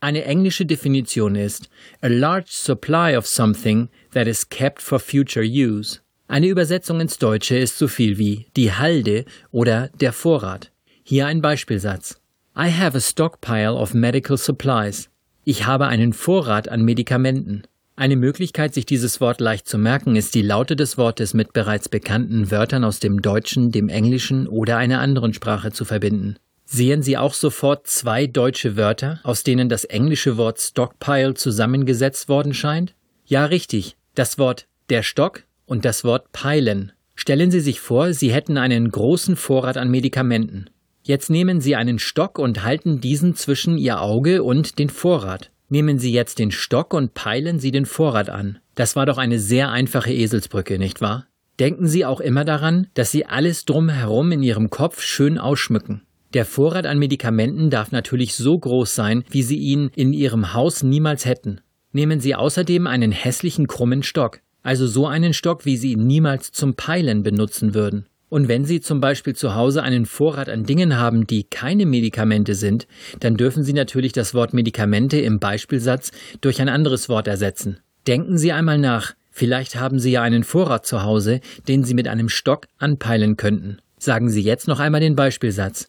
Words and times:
Eine 0.00 0.24
englische 0.24 0.64
Definition 0.64 1.34
ist 1.34 1.68
a 2.02 2.06
large 2.06 2.50
supply 2.50 3.16
of 3.16 3.26
something 3.26 3.88
that 4.12 4.28
is 4.28 4.48
kept 4.48 4.80
for 4.80 5.00
future 5.00 5.44
use. 5.44 5.98
Eine 6.28 6.46
Übersetzung 6.46 7.00
ins 7.00 7.18
Deutsche 7.18 7.56
ist 7.56 7.78
so 7.78 7.88
viel 7.88 8.16
wie 8.16 8.46
die 8.56 8.72
Halde 8.72 9.24
oder 9.50 9.88
der 10.00 10.12
Vorrat. 10.12 10.70
Hier 11.02 11.26
ein 11.26 11.42
Beispielsatz. 11.42 12.20
I 12.56 12.70
have 12.70 12.96
a 12.96 13.00
stockpile 13.00 13.74
of 13.74 13.92
medical 13.92 14.36
supplies. 14.36 15.10
Ich 15.44 15.66
habe 15.66 15.88
einen 15.88 16.12
Vorrat 16.12 16.68
an 16.68 16.84
Medikamenten. 16.84 17.62
Eine 17.96 18.14
Möglichkeit, 18.14 18.74
sich 18.74 18.86
dieses 18.86 19.20
Wort 19.20 19.40
leicht 19.40 19.66
zu 19.66 19.78
merken, 19.78 20.14
ist 20.14 20.36
die 20.36 20.42
Laute 20.42 20.76
des 20.76 20.96
Wortes 20.96 21.34
mit 21.34 21.52
bereits 21.52 21.88
bekannten 21.88 22.52
Wörtern 22.52 22.84
aus 22.84 23.00
dem 23.00 23.20
Deutschen, 23.20 23.72
dem 23.72 23.88
Englischen 23.88 24.46
oder 24.46 24.76
einer 24.76 25.00
anderen 25.00 25.34
Sprache 25.34 25.72
zu 25.72 25.84
verbinden. 25.84 26.36
Sehen 26.70 27.00
Sie 27.02 27.16
auch 27.16 27.32
sofort 27.32 27.86
zwei 27.86 28.26
deutsche 28.26 28.76
Wörter, 28.76 29.20
aus 29.22 29.42
denen 29.42 29.70
das 29.70 29.84
englische 29.84 30.36
Wort 30.36 30.60
Stockpile 30.60 31.32
zusammengesetzt 31.32 32.28
worden 32.28 32.52
scheint? 32.52 32.94
Ja, 33.24 33.46
richtig. 33.46 33.96
Das 34.14 34.36
Wort 34.36 34.66
der 34.90 35.02
Stock 35.02 35.44
und 35.64 35.86
das 35.86 36.04
Wort 36.04 36.30
Peilen. 36.32 36.92
Stellen 37.14 37.50
Sie 37.50 37.60
sich 37.60 37.80
vor, 37.80 38.12
Sie 38.12 38.34
hätten 38.34 38.58
einen 38.58 38.90
großen 38.90 39.36
Vorrat 39.36 39.78
an 39.78 39.90
Medikamenten. 39.90 40.68
Jetzt 41.02 41.30
nehmen 41.30 41.62
Sie 41.62 41.74
einen 41.74 41.98
Stock 41.98 42.38
und 42.38 42.64
halten 42.64 43.00
diesen 43.00 43.34
zwischen 43.34 43.78
Ihr 43.78 44.02
Auge 44.02 44.42
und 44.42 44.78
den 44.78 44.90
Vorrat. 44.90 45.50
Nehmen 45.70 45.98
Sie 45.98 46.12
jetzt 46.12 46.38
den 46.38 46.50
Stock 46.50 46.92
und 46.92 47.14
peilen 47.14 47.58
Sie 47.58 47.70
den 47.70 47.86
Vorrat 47.86 48.28
an. 48.28 48.58
Das 48.74 48.94
war 48.94 49.06
doch 49.06 49.16
eine 49.16 49.38
sehr 49.38 49.70
einfache 49.70 50.12
Eselsbrücke, 50.12 50.78
nicht 50.78 51.00
wahr? 51.00 51.28
Denken 51.58 51.88
Sie 51.88 52.04
auch 52.04 52.20
immer 52.20 52.44
daran, 52.44 52.88
dass 52.92 53.10
Sie 53.10 53.24
alles 53.24 53.64
drumherum 53.64 54.32
in 54.32 54.42
Ihrem 54.42 54.68
Kopf 54.68 55.00
schön 55.00 55.38
ausschmücken. 55.38 56.02
Der 56.34 56.44
Vorrat 56.44 56.84
an 56.84 56.98
Medikamenten 56.98 57.70
darf 57.70 57.90
natürlich 57.90 58.34
so 58.34 58.58
groß 58.58 58.94
sein, 58.94 59.24
wie 59.30 59.42
Sie 59.42 59.56
ihn 59.56 59.90
in 59.96 60.12
Ihrem 60.12 60.52
Haus 60.52 60.82
niemals 60.82 61.24
hätten. 61.24 61.62
Nehmen 61.92 62.20
Sie 62.20 62.34
außerdem 62.34 62.86
einen 62.86 63.12
hässlichen 63.12 63.66
krummen 63.66 64.02
Stock, 64.02 64.40
also 64.62 64.86
so 64.86 65.06
einen 65.06 65.32
Stock, 65.32 65.64
wie 65.64 65.78
Sie 65.78 65.92
ihn 65.92 66.06
niemals 66.06 66.52
zum 66.52 66.74
Peilen 66.74 67.22
benutzen 67.22 67.72
würden. 67.72 68.06
Und 68.28 68.46
wenn 68.46 68.66
Sie 68.66 68.80
zum 68.82 69.00
Beispiel 69.00 69.34
zu 69.34 69.54
Hause 69.54 69.82
einen 69.82 70.04
Vorrat 70.04 70.50
an 70.50 70.64
Dingen 70.64 70.98
haben, 70.98 71.26
die 71.26 71.44
keine 71.44 71.86
Medikamente 71.86 72.54
sind, 72.54 72.86
dann 73.20 73.38
dürfen 73.38 73.64
Sie 73.64 73.72
natürlich 73.72 74.12
das 74.12 74.34
Wort 74.34 74.52
Medikamente 74.52 75.18
im 75.18 75.38
Beispielsatz 75.38 76.10
durch 76.42 76.60
ein 76.60 76.68
anderes 76.68 77.08
Wort 77.08 77.26
ersetzen. 77.26 77.78
Denken 78.06 78.36
Sie 78.36 78.52
einmal 78.52 78.76
nach, 78.76 79.14
vielleicht 79.30 79.76
haben 79.76 79.98
Sie 79.98 80.10
ja 80.10 80.20
einen 80.20 80.44
Vorrat 80.44 80.84
zu 80.84 81.04
Hause, 81.04 81.40
den 81.68 81.84
Sie 81.84 81.94
mit 81.94 82.06
einem 82.06 82.28
Stock 82.28 82.66
anpeilen 82.76 83.38
könnten. 83.38 83.78
Sagen 83.96 84.28
Sie 84.28 84.42
jetzt 84.42 84.68
noch 84.68 84.78
einmal 84.78 85.00
den 85.00 85.16
Beispielsatz. 85.16 85.88